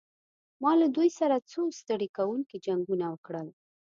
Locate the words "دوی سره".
0.95-1.35